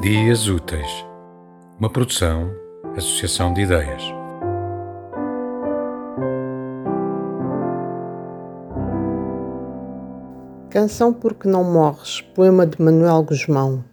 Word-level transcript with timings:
Dias 0.00 0.48
Úteis, 0.48 1.04
uma 1.78 1.90
produção, 1.90 2.50
associação 2.96 3.52
de 3.52 3.60
ideias. 3.60 4.02
Canção 10.70 11.12
Porque 11.12 11.46
Não 11.46 11.62
Morres, 11.62 12.22
poema 12.34 12.66
de 12.66 12.80
Manuel 12.80 13.24
Guzmão. 13.24 13.84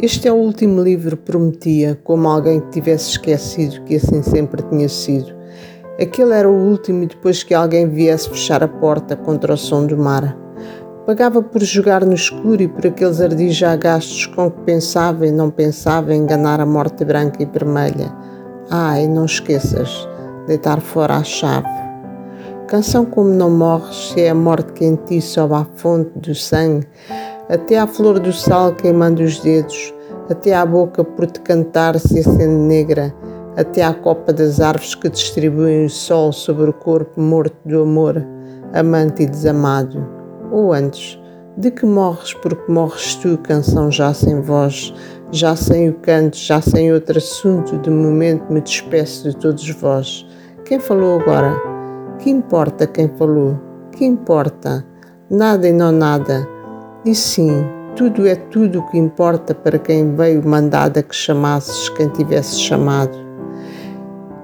Este 0.00 0.26
é 0.26 0.32
o 0.32 0.36
último 0.36 0.82
livro, 0.82 1.14
prometia, 1.14 2.00
como 2.02 2.26
alguém 2.26 2.60
que 2.60 2.70
tivesse 2.70 3.10
esquecido 3.10 3.84
que 3.84 3.96
assim 3.96 4.22
sempre 4.22 4.62
tinha 4.62 4.88
sido. 4.88 5.34
Aquele 6.00 6.32
era 6.32 6.48
o 6.48 6.70
último 6.70 7.02
e 7.02 7.08
depois 7.08 7.42
que 7.42 7.52
alguém 7.52 7.90
viesse 7.90 8.26
fechar 8.30 8.64
a 8.64 8.68
porta 8.68 9.14
contra 9.14 9.52
o 9.52 9.58
som 9.58 9.86
do 9.86 9.98
mar. 9.98 10.34
Pagava 11.06 11.42
por 11.42 11.62
jogar 11.62 12.02
no 12.02 12.14
escuro 12.14 12.62
e 12.62 12.68
por 12.68 12.86
aqueles 12.86 13.20
ardis 13.20 13.54
já 13.54 13.76
gastos 13.76 14.24
com 14.24 14.50
que 14.50 14.62
pensava 14.62 15.26
e 15.26 15.30
não 15.30 15.50
pensava 15.50 16.14
enganar 16.14 16.60
a 16.60 16.66
morte 16.66 17.04
branca 17.04 17.42
e 17.42 17.44
vermelha. 17.44 18.10
Ai, 18.70 19.06
não 19.06 19.26
esqueças, 19.26 20.08
deitar 20.46 20.80
fora 20.80 21.16
a 21.16 21.22
chave. 21.22 21.68
Canção 22.68 23.04
como 23.04 23.28
não 23.28 23.50
morres, 23.50 24.12
se 24.12 24.22
é 24.22 24.30
a 24.30 24.34
morte 24.34 24.72
que 24.72 24.86
em 24.86 24.96
ti 24.96 25.20
sobe 25.20 25.52
à 25.52 25.66
fonte 25.76 26.18
do 26.18 26.34
sangue, 26.34 26.88
até 27.50 27.78
à 27.78 27.86
flor 27.86 28.18
do 28.18 28.32
sal 28.32 28.74
queimando 28.74 29.22
os 29.22 29.38
dedos, 29.40 29.92
até 30.30 30.54
à 30.54 30.64
boca 30.64 31.04
por 31.04 31.26
te 31.26 31.38
cantar 31.40 32.00
se 32.00 32.20
acende 32.20 32.46
negra, 32.46 33.14
até 33.58 33.84
à 33.84 33.92
copa 33.92 34.32
das 34.32 34.58
árvores 34.58 34.94
que 34.94 35.10
distribuem 35.10 35.84
o 35.84 35.90
sol 35.90 36.32
sobre 36.32 36.70
o 36.70 36.72
corpo 36.72 37.20
morto 37.20 37.58
do 37.62 37.82
amor, 37.82 38.24
amante 38.72 39.24
e 39.24 39.26
desamado 39.26 40.23
ou 40.54 40.72
antes, 40.72 41.20
de 41.56 41.70
que 41.70 41.84
morres 41.84 42.32
porque 42.34 42.70
morres 42.70 43.16
tu, 43.16 43.36
canção 43.38 43.90
já 43.90 44.14
sem 44.14 44.40
voz, 44.40 44.94
já 45.32 45.56
sem 45.56 45.88
o 45.88 45.94
canto, 45.94 46.36
já 46.36 46.60
sem 46.60 46.92
outro 46.92 47.18
assunto, 47.18 47.76
de 47.78 47.90
momento 47.90 48.52
me 48.52 48.60
despeço 48.60 49.30
de 49.30 49.36
todos 49.36 49.68
vós. 49.70 50.24
Quem 50.64 50.78
falou 50.78 51.20
agora? 51.20 51.60
Que 52.20 52.30
importa 52.30 52.86
quem 52.86 53.08
falou? 53.18 53.58
Que 53.92 54.04
importa? 54.04 54.84
Nada 55.28 55.68
e 55.68 55.72
não 55.72 55.90
nada. 55.90 56.48
E 57.04 57.14
sim, 57.14 57.64
tudo 57.96 58.26
é 58.26 58.36
tudo 58.36 58.78
o 58.78 58.86
que 58.90 58.98
importa 58.98 59.54
para 59.54 59.78
quem 59.78 60.14
veio 60.14 60.46
mandada 60.46 61.02
que 61.02 61.14
chamasses 61.14 61.88
quem 61.90 62.08
tivesse 62.08 62.60
chamado. 62.60 63.18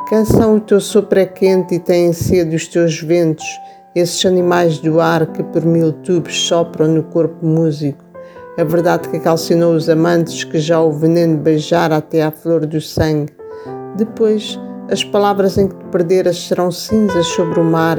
Canção, 0.08 0.56
o 0.56 0.60
teu 0.60 0.80
sopro 0.80 1.20
é 1.20 1.26
quente 1.26 1.76
e 1.76 1.78
tem 1.78 2.12
sede 2.12 2.56
os 2.56 2.66
teus 2.66 3.00
ventos, 3.00 3.46
esses 3.94 4.24
animais 4.24 4.78
do 4.78 5.00
ar 5.00 5.26
que 5.26 5.42
por 5.42 5.64
mil 5.64 5.92
tubos 5.92 6.46
sopram 6.46 6.88
no 6.88 7.02
corpo 7.04 7.44
músico, 7.44 8.04
a 8.58 8.64
verdade 8.64 9.08
que 9.08 9.18
calcinou 9.18 9.74
os 9.74 9.88
amantes 9.88 10.44
que 10.44 10.58
já 10.58 10.80
o 10.80 10.92
veneno 10.92 11.38
beijara 11.38 11.96
até 11.96 12.22
à 12.22 12.30
flor 12.30 12.66
do 12.66 12.80
sangue. 12.80 13.32
Depois, 13.96 14.58
as 14.90 15.02
palavras 15.02 15.56
em 15.56 15.68
que 15.68 15.76
te 15.76 15.84
perderas 15.86 16.38
serão 16.38 16.70
cinzas 16.70 17.26
sobre 17.28 17.60
o 17.60 17.64
mar 17.64 17.98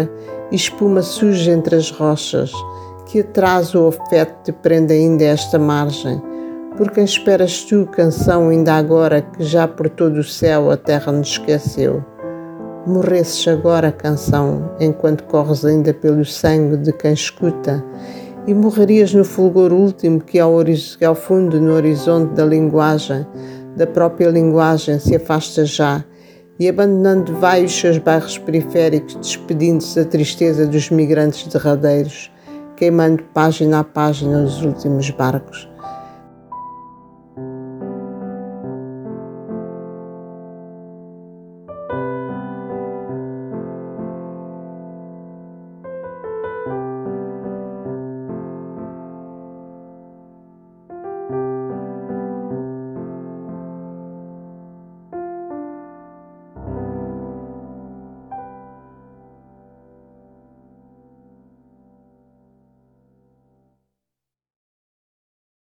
e 0.52 0.56
espuma 0.56 1.02
suja 1.02 1.52
entre 1.52 1.76
as 1.76 1.90
rochas. 1.90 2.52
Que 3.08 3.22
atraso 3.22 3.82
ou 3.82 3.90
afeto 3.90 4.44
te 4.44 4.52
prende 4.52 4.94
ainda 4.94 5.24
esta 5.24 5.58
margem? 5.58 6.22
Por 6.78 6.92
quem 6.92 7.04
esperas 7.04 7.64
tu, 7.66 7.86
canção, 7.88 8.50
ainda 8.50 8.74
agora 8.76 9.22
que 9.22 9.44
já 9.44 9.68
por 9.68 9.90
todo 9.90 10.18
o 10.18 10.24
céu 10.24 10.72
a 10.72 10.78
terra 10.78 11.12
nos 11.12 11.30
esqueceu? 11.30 12.04
Morresses 12.88 13.48
agora, 13.48 13.92
canção, 13.92 14.72
enquanto 14.80 15.24
corres 15.26 15.64
ainda 15.64 15.94
pelo 15.94 16.26
sangue 16.26 16.78
de 16.78 16.92
quem 16.92 17.14
escuta, 17.14 17.86
e 18.48 18.56
morrerias 18.56 19.14
no 19.14 19.24
fulgor 19.24 19.72
último 19.72 20.20
que 20.20 20.40
ao, 20.40 20.56
ao 21.06 21.16
fundo 21.16 21.62
no 21.62 21.74
horizonte 21.74 22.34
da 22.34 22.44
linguagem, 22.44 23.24
da 23.78 23.86
própria 23.86 24.30
linguagem, 24.30 24.98
se 24.98 25.16
afasta 25.16 25.64
já, 25.64 26.04
e 26.60 26.68
abandonando 26.68 27.36
vai 27.36 27.64
os 27.64 27.72
seus 27.72 28.00
bairros 28.00 28.40
periféricos, 28.40 29.14
despedindo-se 29.14 30.04
da 30.04 30.10
tristeza 30.10 30.66
dos 30.66 30.90
migrantes 30.90 31.46
derradeiros, 31.54 32.32
queimando 32.76 33.22
página 33.32 33.82
a 33.82 33.84
página 33.84 34.42
os 34.42 34.60
últimos 34.64 35.08
barcos. 35.12 35.70